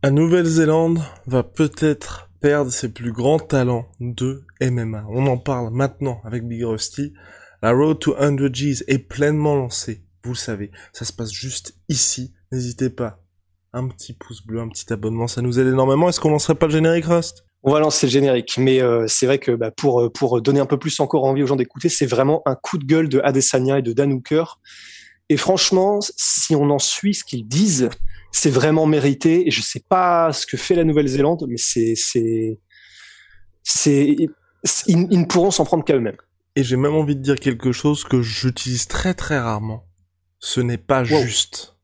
[0.00, 5.04] La Nouvelle-Zélande va peut-être perdre ses plus grands talents de MMA.
[5.10, 7.14] On en parle maintenant avec Big Rusty.
[7.62, 10.04] La Road to 100 G's est pleinement lancée.
[10.22, 12.32] Vous le savez, ça se passe juste ici.
[12.52, 13.24] N'hésitez pas.
[13.72, 16.08] Un petit pouce bleu, un petit abonnement, ça nous aide énormément.
[16.08, 17.44] Est-ce qu'on lancerait pas le générique, Rust?
[17.64, 20.60] On va lancer le générique, mais euh, c'est vrai que bah, pour euh, pour donner
[20.60, 23.18] un peu plus encore envie aux gens d'écouter, c'est vraiment un coup de gueule de
[23.24, 24.60] Adesanya et de Dan Hooker.
[25.28, 27.90] Et franchement, si on en suit ce qu'ils disent,
[28.32, 29.46] c'est vraiment mérité.
[29.46, 32.60] Et je sais pas ce que fait la Nouvelle-Zélande, mais c'est c'est
[33.62, 34.16] c'est
[34.86, 36.16] ils, ils ne pourront s'en prendre qu'à eux-mêmes.
[36.56, 39.84] Et j'ai même envie de dire quelque chose que j'utilise très très rarement.
[40.40, 41.22] Ce n'est pas Wow.
[41.22, 41.76] juste.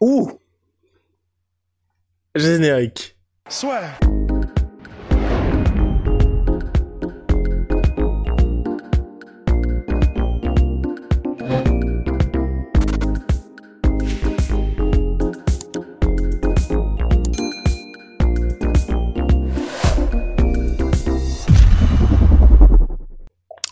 [0.00, 0.30] Ouh,
[2.34, 3.16] Générique.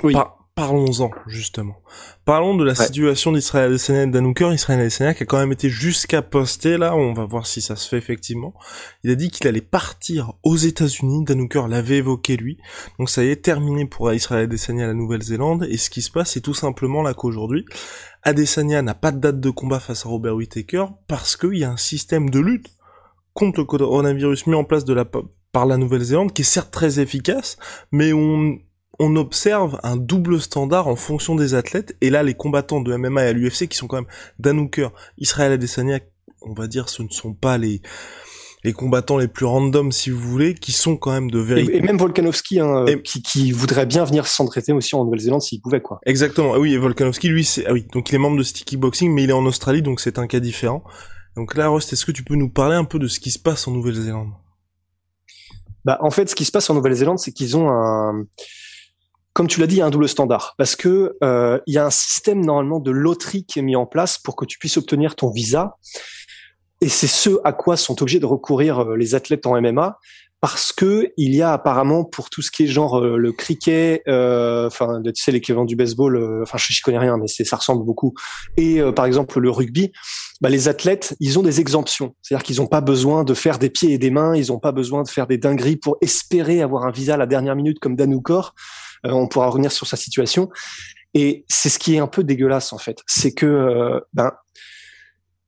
[0.05, 0.13] Oui.
[0.13, 1.75] Par- Parlons-en, justement.
[2.25, 2.87] Parlons de la Ouais.
[2.87, 4.53] situation d'Israël Adesanya et de Dan Hooker.
[4.53, 7.75] Israël Adesanya qui a quand même été jusqu'à poster, là, on va voir si ça
[7.75, 8.55] se fait effectivement.
[9.03, 11.25] Il a dit qu'il allait partir aux États-Unis.
[11.25, 12.59] Dan Hooker l'avait évoqué, lui.
[13.01, 15.67] Donc ça y est, terminé pour Israël Adesanya à la Nouvelle-Zélande.
[15.69, 17.65] Et ce qui se passe, c'est tout simplement là qu'aujourd'hui,
[18.23, 21.71] Adesanya n'a pas de date de combat face à Robert Whittaker parce qu'il y a
[21.73, 22.69] un système de lutte
[23.33, 25.05] contre le coronavirus mis en place de la,
[25.51, 27.57] par la Nouvelle-Zélande qui est certes très efficace,
[27.91, 28.57] mais on,
[28.99, 31.97] on observe un double standard en fonction des athlètes.
[32.01, 34.89] Et là, les combattants de MMA et à l'UFC, qui sont quand même Dan Hooker,
[35.19, 36.01] Israël Adesanya,
[36.43, 37.81] on va dire, ce ne sont pas les
[38.65, 41.77] les combattants les plus random, si vous voulez, qui sont quand même de véritables...
[41.77, 45.61] et même Volkanovski, hein, Et- qui, qui voudrait bien venir s'entraîner aussi en Nouvelle-Zélande s'il
[45.61, 46.01] pouvait, quoi.
[46.07, 46.55] Exactement.
[46.55, 47.87] Ah oui, et Volkanovski, lui, c'est, ah oui.
[47.93, 50.27] Donc il est membre de Sticky Boxing, mais il est en Australie, donc c'est un
[50.27, 50.83] cas différent.
[51.37, 53.39] Donc là, Rust, est-ce que tu peux nous parler un peu de ce qui se
[53.39, 54.31] passe en Nouvelle-Zélande?
[55.85, 58.25] Bah, en fait, ce qui se passe en Nouvelle-Zélande, c'est qu'ils ont un,
[59.35, 62.45] comme tu l'as dit, un double standard, parce que euh, il y a un système
[62.45, 65.77] normalement de loterie qui est mis en place pour que tu puisses obtenir ton visa,
[66.81, 69.99] et c'est ce à quoi sont obligés de recourir euh, les athlètes en MMA,
[70.45, 74.03] parce que il y a apparemment pour tout ce qui est genre euh, le cricket,
[74.07, 77.57] euh, enfin tu sais l'équivalent du baseball, euh, enfin je, je connais rien, mais ça
[77.57, 78.13] ressemble beaucoup,
[78.59, 79.91] et euh, par exemple le rugby,
[80.43, 82.15] bah, les athlètes, ils ont des exemptions.
[82.21, 84.73] C'est-à-dire qu'ils n'ont pas besoin de faire des pieds et des mains, ils n'ont pas
[84.73, 87.97] besoin de faire des dingueries pour espérer avoir un visa à la dernière minute comme
[87.97, 88.53] Dan Hooker.
[89.07, 90.51] Euh, on pourra revenir sur sa situation.
[91.15, 94.33] Et c'est ce qui est un peu dégueulasse en fait, c'est que euh, ben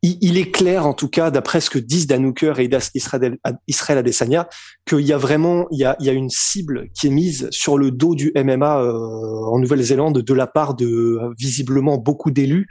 [0.03, 4.49] il, est clair en tout cas d'après ce que disent Dan et Israël, Adesanya
[4.87, 7.49] qu'il y a vraiment il y a, il y a une cible qui est mise
[7.51, 12.69] sur le dos du MMA euh, en Nouvelle-Zélande de la part de visiblement beaucoup d'élus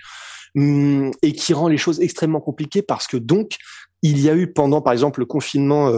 [0.55, 3.57] hum, et qui rend les choses extrêmement compliquées parce que donc
[4.01, 5.91] il y a eu pendant par exemple le confinement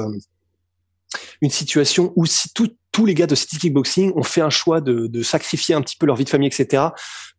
[1.41, 4.81] une situation où si tout- tous les gars de City Kickboxing ont fait un choix
[4.81, 6.85] de, sacrifier un petit peu leur vie de famille, etc.,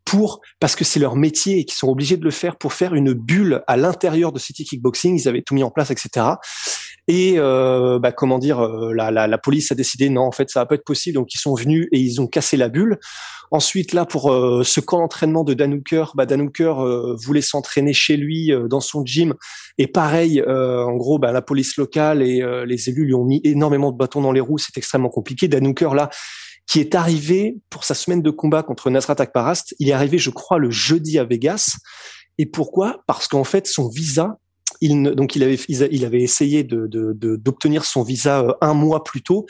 [0.04, 2.94] pour parce que c'est leur métier et qu'ils sont obligés de le faire pour faire
[2.94, 5.18] une bulle à l'intérieur de City Kickboxing.
[5.18, 6.26] Ils avaient tout mis en place, etc.
[7.08, 10.50] Et euh, bah, comment dire, euh, la, la, la police a décidé non, en fait,
[10.50, 11.14] ça va pas être possible.
[11.14, 12.98] Donc ils sont venus et ils ont cassé la bulle.
[13.50, 17.40] Ensuite, là, pour euh, ce camp d'entraînement de Dan Hooker, bah, Dan Hooker euh, voulait
[17.40, 19.32] s'entraîner chez lui euh, dans son gym.
[19.78, 23.40] Et pareil, euh, en gros, bah, la police locale et les élus lui ont mis
[23.42, 24.58] énormément de bâtons dans les roues.
[24.58, 25.48] C'est extrêmement compliqué.
[25.48, 26.10] Dan Hooker, là,
[26.66, 30.28] qui est arrivé pour sa semaine de combat contre Nasrat Akparast, il est arrivé, je
[30.28, 31.78] crois, le jeudi à Vegas.
[32.36, 33.02] Et pourquoi?
[33.06, 34.36] Parce qu'en fait, son visa,
[34.80, 38.52] il ne, donc il avait, il avait essayé de, de, de- d'obtenir son visa euh,
[38.60, 39.46] un mois plus tôt,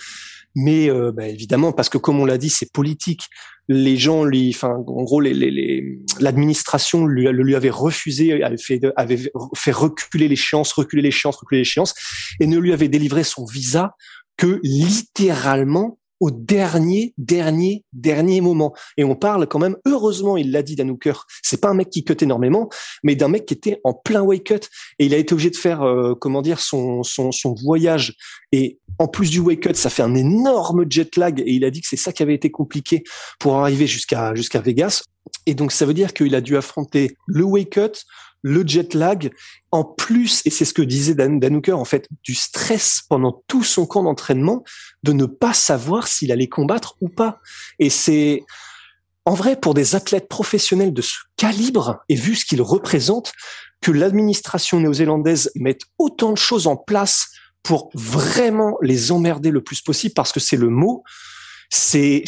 [0.55, 3.23] mais euh, bah, évidemment, parce que comme on l'a dit, c'est politique.
[3.69, 8.57] Les gens, lui, enfin, en gros, les, les, les- l'administration lui, lui avait refusé, avait
[8.57, 11.95] fait, avait fait reculer l'échéance, reculer l'échéance, reculer l'échéance,
[12.41, 13.95] et ne lui avait délivré son visa
[14.39, 18.75] que littéralement au dernier, dernier, dernier moment.
[18.97, 21.91] Et on parle quand même, heureusement, il l'a dit Dan Hooker, c'est pas un mec
[21.91, 22.69] qui cut énormément,
[23.03, 24.69] mais d'un mec qui était en plein wake cut
[24.99, 28.15] et il a été obligé de faire, euh, comment dire, son, son, son voyage.
[28.53, 31.71] Et en plus du wake cut, ça fait un énorme jet lag et il a
[31.71, 33.05] dit que c'est ça qui avait été compliqué
[33.39, 35.03] pour arriver jusqu'à jusqu'à Vegas.
[35.47, 38.05] Et donc ça veut dire qu'il a dû affronter le wake cut,
[38.43, 39.31] le jet lag,
[39.71, 43.65] en plus, et c'est ce que disait Dan, Danuker, en fait, du stress pendant tout
[43.65, 44.65] son camp d'entraînement,
[45.03, 47.41] de ne pas savoir s'il allait combattre ou pas.
[47.79, 48.43] Et c'est,
[49.25, 53.33] en vrai, pour des athlètes professionnels de ce calibre, et vu ce qu'ils représentent,
[53.81, 57.29] que l'administration néo-zélandaise mette autant de choses en place
[57.63, 61.05] pour vraiment les emmerder le plus possible, parce que c'est le mot,
[61.71, 62.25] c'est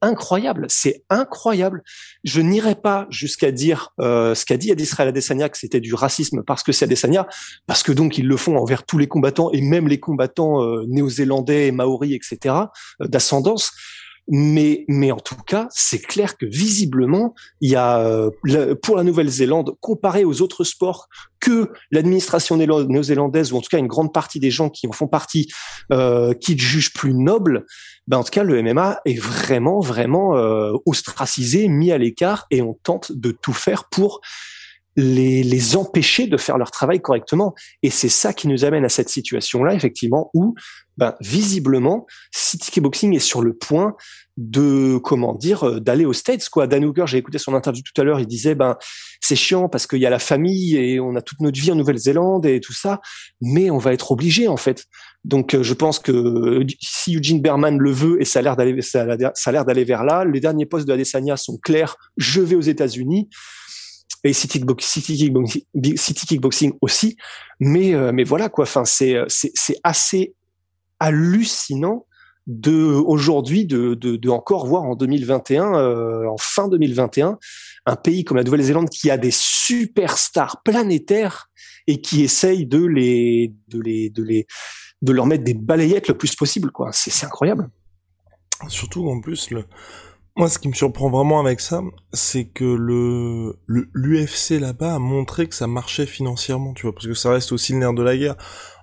[0.00, 1.82] incroyable, c'est incroyable.
[2.24, 6.42] Je n'irai pas jusqu'à dire euh, ce qu'a dit Adisrael Adesanya que c'était du racisme
[6.46, 7.26] parce que c'est Adesanya,
[7.66, 10.84] parce que donc ils le font envers tous les combattants et même les combattants euh,
[10.88, 12.54] néo-zélandais, maoris, etc.
[13.02, 13.72] Euh, d'ascendance.
[14.32, 18.30] Mais, mais en tout cas, c'est clair que visiblement, il y a euh,
[18.80, 21.08] pour la Nouvelle-Zélande, comparé aux autres sports
[21.40, 25.08] que l'administration néo-zélandaise, ou en tout cas une grande partie des gens qui en font
[25.08, 25.50] partie,
[25.92, 27.66] euh, qui jugent plus noble,
[28.06, 32.62] ben en tout cas le MMA est vraiment, vraiment euh, ostracisé, mis à l'écart, et
[32.62, 34.20] on tente de tout faire pour
[34.96, 37.54] les, les empêcher de faire leur travail correctement.
[37.82, 40.54] Et c'est ça qui nous amène à cette situation-là, effectivement, où
[40.96, 43.96] ben, visiblement, City Boxing est sur le point
[44.36, 46.66] de comment dire euh, d'aller aux States quoi.
[46.66, 48.76] Dan Hooker, j'ai écouté son interview tout à l'heure, il disait ben
[49.20, 51.74] c'est chiant parce qu'il y a la famille et on a toute notre vie en
[51.74, 53.00] Nouvelle-Zélande et tout ça,
[53.40, 54.84] mais on va être obligé en fait.
[55.24, 58.56] Donc euh, je pense que euh, si Eugene Berman le veut et ça a l'air
[58.56, 62.40] d'aller ça a l'air d'aller vers là, les derniers postes de Adesanya sont clairs, je
[62.40, 63.28] vais aux États-Unis
[64.22, 64.60] et City,
[66.26, 67.16] Kickboxing, aussi,
[67.58, 68.64] mais mais voilà quoi.
[68.64, 70.34] Enfin c'est c'est c'est assez
[70.98, 72.06] hallucinant
[72.46, 77.38] de aujourd'hui de, de, de, encore voir en 2021, euh, en fin 2021,
[77.86, 81.48] un pays comme la Nouvelle-Zélande qui a des superstars planétaires
[81.86, 84.46] et qui essaye de les de les de les
[85.02, 86.90] de leur mettre des balayettes le plus possible quoi.
[86.92, 87.70] C'est incroyable.
[88.68, 89.64] Surtout en plus le
[90.40, 91.82] moi, ce qui me surprend vraiment avec ça,
[92.14, 97.12] c'est que le l'UFC là-bas a montré que ça marchait financièrement, tu vois, parce que
[97.12, 98.36] ça reste aussi le nerf de la guerre.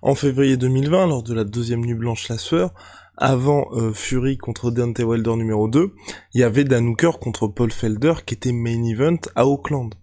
[0.04, 2.76] En février 2020, lors de la deuxième nuit blanche la sueur,
[3.18, 5.96] avant euh, Fury contre Dante Wilder numéro 2,
[6.36, 9.96] il y avait Dan Hooker contre Paul Felder qui était main event à Auckland.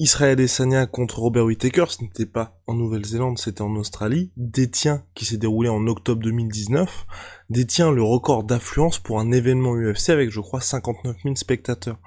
[0.00, 5.24] Israël Sanya contre Robert Whittaker, ce n'était pas en Nouvelle-Zélande, c'était en Australie, détient, qui
[5.24, 7.04] s'est déroulé en octobre 2019,
[7.50, 11.98] détient le record d'affluence pour un événement UFC avec, je crois, 59 000 spectateurs.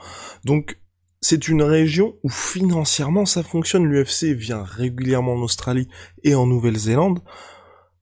[0.46, 0.80] Donc,
[1.20, 5.90] c'est une région où financièrement ça fonctionne, l'UFC vient régulièrement en Australie
[6.24, 7.20] et en Nouvelle-Zélande.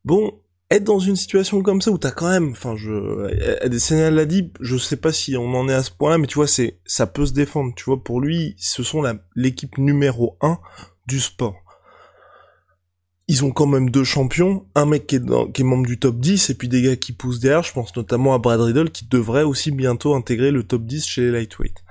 [0.06, 0.40] Bon,
[0.72, 4.52] être dans une situation comme ça où t'as quand même, enfin je, Adesanya l'a dit,
[4.60, 7.08] je sais pas si on en est à ce point-là, mais tu vois, c'est, ça
[7.08, 9.04] peut se défendre, tu vois, pour lui, ce sont
[9.36, 10.60] l'équipe numéro un
[11.08, 11.56] du sport.
[13.28, 16.54] Ils ont quand même deux champions, un mec qui est, membre du top 10, et
[16.56, 19.72] puis des gars qui poussent derrière, je pense notamment à Brad Riddle, qui devrait aussi
[19.72, 21.84] bientôt intégrer le top 10 chez les lightweight.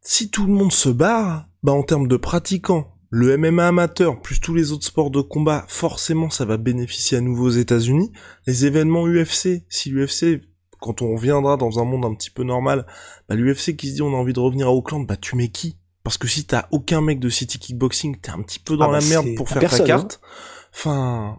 [0.00, 4.40] Si tout le monde se barre, bah en termes de pratiquants, le MMA amateur plus
[4.40, 8.12] tous les autres sports de combat, forcément ça va bénéficier à nouveau aux États-Unis.
[8.46, 10.42] Les événements UFC, si l'UFC,
[10.80, 12.86] quand on reviendra dans un monde un petit peu normal,
[13.28, 15.48] bah l'UFC qui se dit on a envie de revenir à Auckland, bah tu mets
[15.48, 15.78] qui?
[16.04, 18.92] Parce que si t'as aucun mec de City Kickboxing, t'es un petit peu dans ah
[18.92, 20.20] la bah, merde pour faire ta carte.
[20.22, 20.28] Hein.
[20.72, 21.38] Enfin,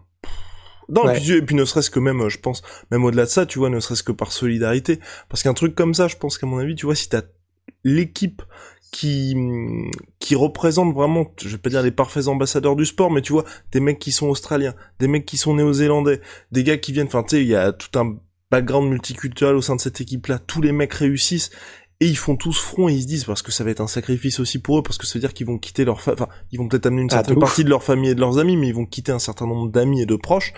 [0.90, 3.46] non, et, puis, et puis ne serait-ce que même, je pense, même au-delà de ça,
[3.46, 4.98] tu vois, ne serait-ce que par solidarité.
[5.28, 7.22] Parce qu'un truc comme ça, je pense qu'à mon avis, tu vois, si t'as
[7.84, 8.42] l'équipe
[8.90, 9.36] qui
[10.18, 13.44] qui représentent vraiment, je vais pas dire les parfaits ambassadeurs du sport, mais tu vois,
[13.72, 16.20] des mecs qui sont australiens, des mecs qui sont néo-zélandais,
[16.52, 18.16] des gars qui viennent, enfin tu sais, il y a tout un
[18.50, 21.50] background multiculturel au sein de cette équipe-là, tous les mecs réussissent
[22.00, 23.86] et ils font tous front et ils se disent parce que ça va être un
[23.86, 26.58] sacrifice aussi pour eux parce que ça veut dire qu'ils vont quitter leur enfin ils
[26.58, 28.68] vont peut-être amener une ah, certaine partie de leur famille et de leurs amis mais
[28.68, 30.54] ils vont quitter un certain nombre d'amis et de proches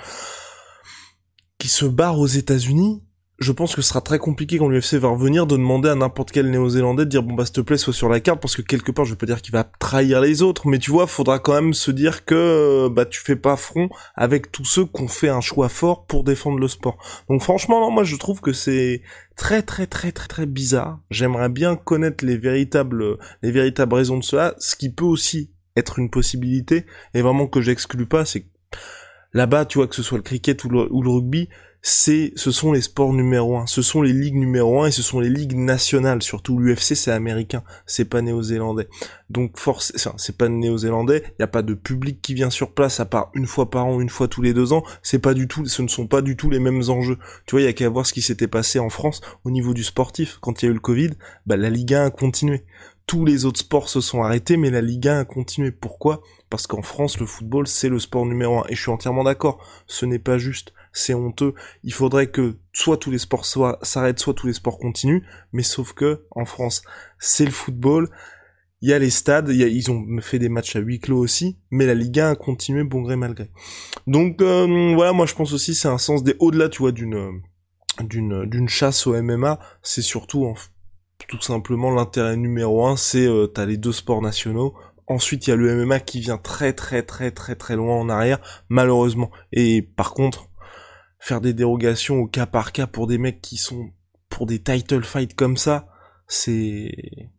[1.59, 3.02] qui se barrent aux États-Unis
[3.42, 6.30] je pense que ce sera très compliqué quand l'UFC va revenir de demander à n'importe
[6.30, 8.62] quel néo-zélandais de dire bon bah s'il te plaît sois sur la carte parce que
[8.62, 11.54] quelque part je pas dire qu'il va trahir les autres mais tu vois faudra quand
[11.54, 15.28] même se dire que bah tu fais pas front avec tous ceux qui ont fait
[15.28, 16.99] un choix fort pour défendre le sport.
[17.28, 19.02] Donc franchement non moi je trouve que c'est
[19.37, 21.00] très très très très très bizarre.
[21.11, 25.99] J'aimerais bien connaître les véritables les véritables raisons de cela, ce qui peut aussi être
[25.99, 28.46] une possibilité et vraiment que j'exclus pas c'est
[29.32, 31.49] là-bas tu vois que ce soit le cricket ou le rugby
[31.85, 35.03] c'est, ce sont les sports numéro un, ce sont les ligues numéro un et ce
[35.03, 36.23] sont les ligues nationales.
[36.23, 38.89] Surtout l'UFC, c'est américain, c'est pas néo-zélandais.
[39.31, 41.25] Donc force, c'est pas néo-zélandais.
[41.27, 43.87] Il y a pas de public qui vient sur place à part une fois par
[43.87, 44.85] an, une fois tous les deux ans.
[45.03, 47.19] C'est pas du tout, ce ne sont pas du tout les mêmes enjeux.
[47.47, 49.75] Tu vois, il y a qu'à voir ce qui s'était passé en France au niveau
[49.75, 51.11] du sportif quand il y a eu le Covid.
[51.47, 52.65] Bah la Ligue 1 a continué.
[53.09, 55.73] Tous les autres sports se sont arrêtés, mais la Ligue 1 a continué.
[55.73, 56.23] Pourquoi?
[56.49, 58.65] Parce qu'en France, le football, c'est le sport numéro un.
[58.69, 59.59] Et je suis entièrement d'accord.
[59.89, 61.54] Ce n'est pas juste c'est honteux.
[61.84, 63.46] Il faudrait que soit tous les sports
[63.82, 65.22] s'arrêtent, soit tous les sports continuent,
[65.52, 66.82] mais sauf que en France,
[67.18, 68.11] c'est le football.
[68.80, 71.87] il y a les stades, ils ont fait des matchs à huis clos aussi, mais
[71.87, 73.50] la Ligue 1 a continué bon gré mal gré.
[74.06, 77.42] Donc euh, voilà, moi je pense aussi c'est un sens des au-delà, tu vois, d'une
[78.00, 80.54] d'une d'une chasse au MMA, c'est surtout
[81.28, 84.75] tout simplement l'intérêt numéro un, c'est euh, t'as les deux sports nationaux.
[85.06, 88.08] Ensuite, il y a le MMA qui vient très très très très très loin en
[88.08, 89.30] arrière, malheureusement.
[89.52, 90.49] Et par contre,
[91.23, 93.91] faire des dérogations au cas par cas pour des mecs qui sont
[94.29, 95.87] pour des title fights comme ça,
[96.26, 97.31] c'est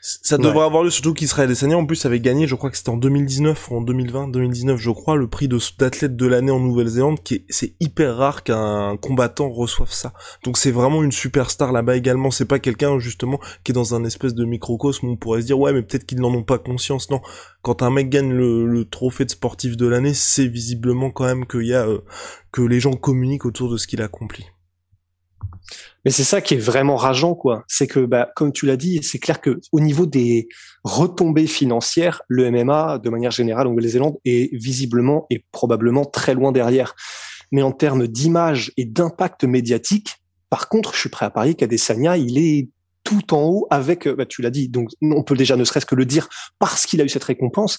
[0.00, 2.88] ça devrait avoir lieu surtout qu'Israël Adesanya en plus avait gagné, je crois que c'était
[2.88, 7.22] en 2019 ou en 2020, 2019 je crois, le prix d'athlète de l'année en Nouvelle-Zélande
[7.22, 10.14] qui c'est hyper rare qu'un combattant reçoive ça.
[10.42, 14.04] Donc c'est vraiment une superstar là-bas également, c'est pas quelqu'un justement qui est dans un
[14.04, 16.58] espèce de microcosme où on pourrait se dire ouais mais peut-être qu'ils n'en ont pas
[16.58, 17.10] conscience.
[17.10, 17.20] Non,
[17.62, 21.66] quand un mec gagne le, trophée de sportif de l'année, c'est visiblement quand même qu'il
[21.66, 22.00] y a euh,
[22.52, 24.46] que les gens communiquent autour de ce qu'il accomplit.
[26.04, 27.64] Mais c'est ça qui est vraiment rageant, quoi.
[27.68, 30.48] C'est que, bah, comme tu l'as dit, c'est clair que au niveau des
[30.84, 36.52] retombées financières, le MMA, de manière générale, en Nouvelle-Zélande, est visiblement et probablement très loin
[36.52, 36.94] derrière.
[37.52, 40.16] Mais en termes d'image et d'impact médiatique,
[40.48, 42.68] par contre, je suis prêt à parier qu'Adesanya, il est
[43.04, 45.94] tout en haut avec, bah, tu l'as dit, donc on peut déjà ne serait-ce que
[45.94, 47.78] le dire parce qu'il a eu cette récompense,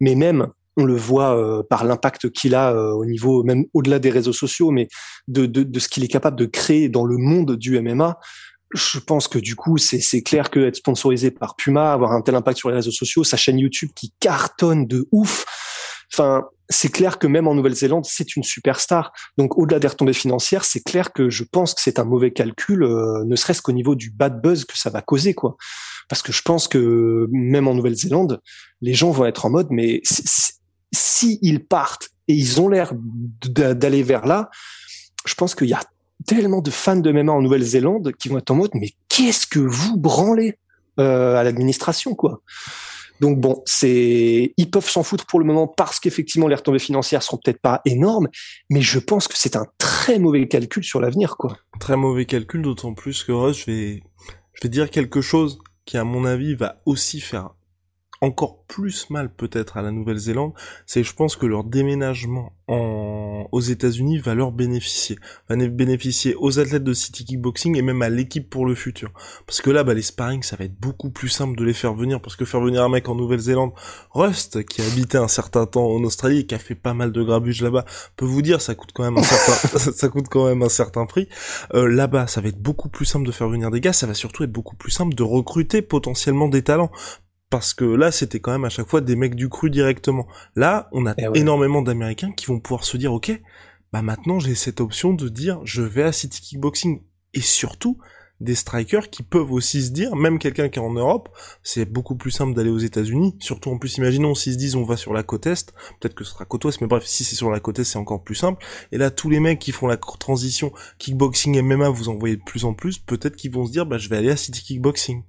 [0.00, 3.98] mais même on le voit euh, par l'impact qu'il a euh, au niveau même au-delà
[3.98, 4.88] des réseaux sociaux, mais
[5.26, 8.18] de, de, de ce qu'il est capable de créer dans le monde du MMA.
[8.74, 12.34] Je pense que du coup, c'est clair que être sponsorisé par Puma, avoir un tel
[12.34, 15.46] impact sur les réseaux sociaux, sa chaîne YouTube qui cartonne de ouf.
[16.12, 19.12] Enfin, c'est clair que même en Nouvelle-Zélande, c'est une superstar.
[19.38, 22.82] Donc, au-delà des retombées financières, c'est clair que je pense que c'est un mauvais calcul,
[22.82, 25.56] euh, ne serait-ce qu'au niveau du bad buzz que ça va causer, quoi.
[26.08, 28.40] Parce que je pense que même en Nouvelle-Zélande,
[28.80, 30.02] les gens vont être en mode, mais
[30.92, 32.92] si ils partent et ils ont l'air
[33.44, 34.50] d'aller vers là,
[35.26, 35.80] je pense qu'il y a
[36.26, 39.60] tellement de fans de MMA en Nouvelle-Zélande qui vont être en mode mais qu'est-ce que
[39.60, 40.58] vous branlez
[40.98, 42.42] euh, à l'administration quoi?
[43.20, 47.22] Donc bon, c'est ils peuvent s'en foutre pour le moment parce qu'effectivement les retombées financières
[47.22, 48.28] seront peut-être pas énormes,
[48.70, 51.56] mais je pense que c'est un très mauvais calcul sur l'avenir quoi.
[51.80, 54.02] Très mauvais calcul, d'autant plus que je vais
[54.54, 57.50] je vais dire quelque chose qui à mon avis va aussi faire
[58.20, 60.52] encore plus mal peut-être à la Nouvelle-Zélande,
[60.86, 63.46] c'est je pense que leur déménagement en...
[63.50, 68.08] aux États-Unis va leur bénéficier, va bénéficier aux athlètes de City Kickboxing et même à
[68.08, 69.10] l'équipe pour le futur.
[69.46, 71.94] Parce que là, bah, les sparring, ça va être beaucoup plus simple de les faire
[71.94, 73.72] venir, parce que faire venir un mec en Nouvelle-Zélande,
[74.10, 77.12] Rust, qui a habité un certain temps en Australie et qui a fait pas mal
[77.12, 77.84] de grabuge là-bas,
[78.16, 81.06] peut vous dire, ça coûte quand même un certain, ça coûte quand même un certain
[81.06, 81.28] prix.
[81.74, 84.14] Euh, là-bas, ça va être beaucoup plus simple de faire venir des gars, ça va
[84.14, 86.90] surtout être beaucoup plus simple de recruter potentiellement des talents
[87.50, 90.26] parce que là c'était quand même à chaque fois des mecs du cru directement.
[90.56, 93.40] Là, on a eh énormément d'Américains qui vont pouvoir se dire ok,
[93.92, 97.02] bah maintenant j'ai cette option de dire je vais à City Kickboxing
[97.34, 97.98] et surtout
[98.40, 101.28] des strikers qui peuvent aussi se dire, même quelqu'un qui est en Europe,
[101.62, 103.36] c'est beaucoup plus simple d'aller aux États-Unis.
[103.40, 106.24] Surtout en plus, imaginons s'ils se disent on va sur la côte est, peut-être que
[106.24, 108.34] ce sera côte ouest, mais bref, si c'est sur la côte est, c'est encore plus
[108.34, 108.64] simple.
[108.92, 112.36] Et là, tous les mecs qui font la transition kickboxing et MMA, vous en voyez
[112.36, 114.62] de plus en plus, peut-être qu'ils vont se dire bah je vais aller à City
[114.62, 115.24] Kickboxing.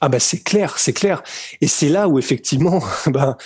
[0.00, 1.22] Ah bah c'est clair, c'est clair.
[1.60, 3.36] Et c'est là où effectivement, bah,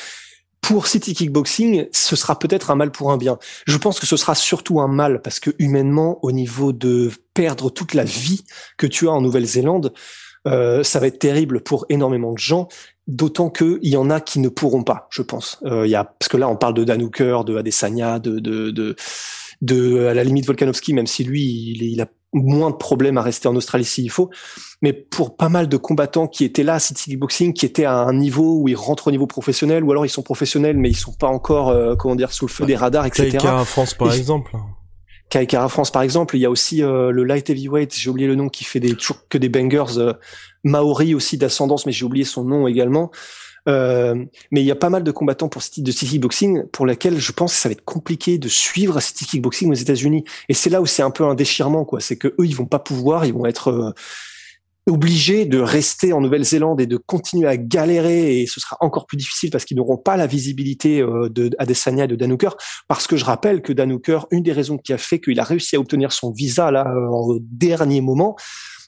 [0.61, 3.39] pour City Kickboxing, ce sera peut-être un mal pour un bien.
[3.67, 7.71] Je pense que ce sera surtout un mal parce que humainement, au niveau de perdre
[7.71, 8.45] toute la vie
[8.79, 9.93] que tu as en Nouvelle-Zélande,
[10.47, 12.69] euh, ça va être terrible pour énormément de gens.
[13.09, 15.59] D'autant qu'il y en a qui ne pourront pas, je pense.
[15.65, 18.71] Euh, y a, parce que là, on parle de Dan Hooker, de Adesanya, de, de,
[18.71, 18.95] de,
[19.61, 23.23] de, à la limite Volkanovski, même si lui, il, il a moins de problèmes à
[23.23, 24.31] rester en Australie s'il faut.
[24.81, 27.99] Mais pour pas mal de combattants qui étaient là à City Kickboxing, qui étaient à
[27.99, 30.97] un niveau où ils rentrent au niveau professionnel, ou alors ils sont professionnels mais ils
[30.97, 33.31] sont pas encore, euh, comment dire, sous le feu des radars, etc.
[33.31, 34.57] Kaikara France par exemple.
[35.29, 36.37] Kaikara France par exemple.
[36.37, 38.95] Il y a aussi euh, le light heavyweight, j'ai oublié le nom, qui fait des
[38.95, 39.99] toujours que des bangers.
[39.99, 40.13] Euh,
[40.65, 43.11] Maori aussi d'ascendance, mais j'ai oublié son nom également.
[43.69, 47.19] Euh, mais il y a pas mal de combattants pour de city kickboxing pour lesquels
[47.19, 50.25] je pense que ça va être compliqué de suivre city kickboxing aux États-Unis.
[50.49, 52.01] Et c'est là où c'est un peu un déchirement, quoi.
[52.01, 53.93] C'est que eux, ils vont pas pouvoir, ils vont être euh,
[54.89, 59.17] obligés de rester en Nouvelle-Zélande et de continuer à galérer et ce sera encore plus
[59.17, 62.37] difficile parce qu'ils n'auront pas la visibilité euh, de Adesanya et de Dan
[62.89, 63.97] parce que je rappelle que Dan
[64.33, 67.39] une des raisons qui a fait qu'il a réussi à obtenir son visa là au
[67.41, 68.35] dernier moment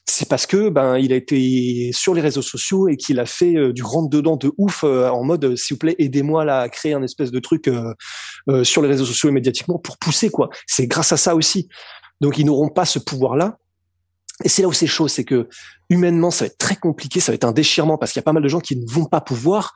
[0.07, 3.55] c'est parce que ben il a été sur les réseaux sociaux et qu'il a fait
[3.55, 6.59] euh, du rentre dedans de ouf euh, en mode euh, s'il vous plaît aidez-moi là
[6.59, 7.69] à créer un espèce de truc
[8.63, 10.49] sur les réseaux sociaux et médiatiquement pour pousser quoi.
[10.67, 11.67] C'est grâce à ça aussi.
[12.21, 13.57] Donc ils n'auront pas ce pouvoir là.
[14.43, 15.47] Et c'est là où c'est chaud, c'est que
[15.89, 18.25] humainement ça va être très compliqué, ça va être un déchirement parce qu'il y a
[18.25, 19.73] pas mal de gens qui ne vont pas pouvoir.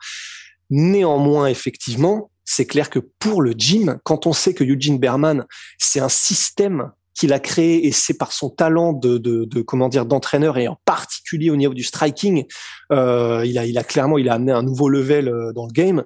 [0.70, 5.46] Néanmoins effectivement, c'est clair que pour le gym, quand on sait que Eugene Berman,
[5.78, 9.88] c'est un système qu'il a créé et c'est par son talent de, de, de comment
[9.88, 12.44] dire d'entraîneur et en particulier au niveau du striking,
[12.92, 15.72] euh, il a il a clairement il a amené un nouveau level euh, dans le
[15.72, 16.04] game.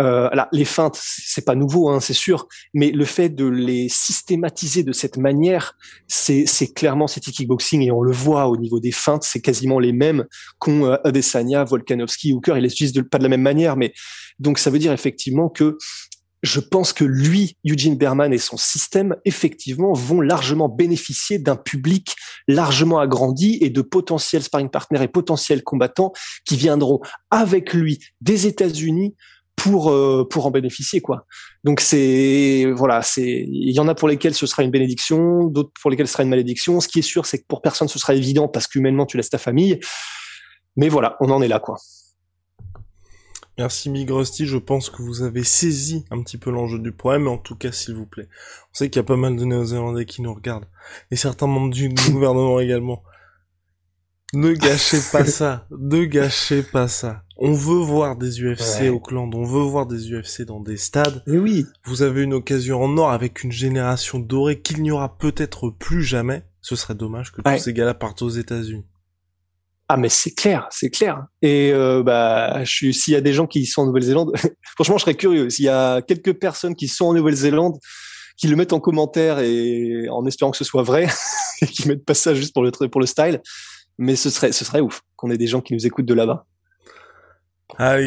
[0.00, 3.88] Euh, là, les feintes, c'est pas nouveau, hein, c'est sûr, mais le fait de les
[3.90, 5.76] systématiser de cette manière,
[6.08, 9.78] c'est c'est clairement c'était kickboxing et on le voit au niveau des feintes, c'est quasiment
[9.78, 10.24] les mêmes
[10.58, 12.56] qu'ont euh, Adesanya, Volkanovski, Hooker.
[12.56, 13.92] Ils les utilisent de, pas de la même manière, mais
[14.38, 15.76] donc ça veut dire effectivement que
[16.42, 22.16] je pense que lui, Eugene Berman et son système, effectivement, vont largement bénéficier d'un public
[22.48, 26.12] largement agrandi et de potentiels sparring partners et potentiels combattants
[26.44, 29.14] qui viendront avec lui des États-Unis
[29.54, 31.26] pour euh, pour en bénéficier quoi.
[31.62, 35.70] Donc c'est voilà, c'est il y en a pour lesquels ce sera une bénédiction, d'autres
[35.80, 36.80] pour lesquels ce sera une malédiction.
[36.80, 39.30] Ce qui est sûr, c'est que pour personne ce sera évident parce qu'humainement tu laisses
[39.30, 39.78] ta famille.
[40.76, 41.76] Mais voilà, on en est là quoi.
[43.58, 47.30] Merci Migrosty, je pense que vous avez saisi un petit peu l'enjeu du problème, mais
[47.30, 48.28] en tout cas, s'il vous plaît.
[48.70, 50.68] On sait qu'il y a pas mal de Néo-Zélandais qui nous regardent,
[51.10, 53.02] et certains membres du gouvernement également.
[54.32, 57.24] Ne gâchez pas ça, ne gâchez pas ça.
[57.36, 58.88] On veut voir des UFC Ouais.
[58.88, 61.22] au clan, on veut voir des UFC dans des stades.
[61.26, 61.66] Et oui.
[61.84, 66.02] Vous avez une occasion en or avec une génération dorée qu'il n'y aura peut-être plus
[66.02, 66.44] jamais.
[66.62, 67.58] Ce serait dommage que Ouais.
[67.58, 68.86] tous ces gars-là partent aux États-Unis.
[69.94, 71.26] Ah mais c'est clair, c'est clair.
[71.42, 74.32] Et euh, bah, s'il y a des gens qui sont en Nouvelle-Zélande,
[74.74, 75.50] franchement, je serais curieux.
[75.50, 77.76] S'il y a quelques personnes qui sont en Nouvelle-Zélande,
[78.38, 81.08] qui le mettent en commentaire et en espérant que ce soit vrai,
[81.60, 83.42] et qui mettent pas ça juste pour le style,
[83.98, 86.46] mais ce serait ce serait ouf qu'on ait des gens qui nous écoutent de là-bas.
[87.76, 87.98] Ah.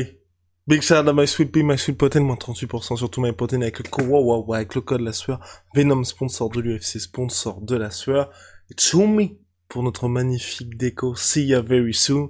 [0.65, 3.62] Big shout out My Sweet Pea, My Sweet Protein, moins 38% sur tout My Protein
[3.62, 5.39] avec le code, wow, avec le code La Sueur.
[5.75, 8.32] Venom, sponsor de l'UFC, sponsor de La Sueur.
[8.72, 11.15] Et Tsumi pour notre magnifique déco.
[11.15, 12.29] See ya very soon.